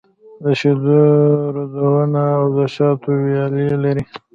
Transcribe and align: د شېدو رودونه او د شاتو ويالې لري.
د 0.43 0.45
شېدو 0.59 0.99
رودونه 1.55 2.23
او 2.37 2.45
د 2.57 2.59
شاتو 2.75 3.09
ويالې 3.23 3.67
لري. 3.83 4.03